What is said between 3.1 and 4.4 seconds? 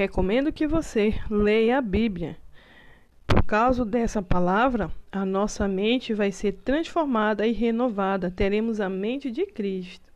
Por causa dessa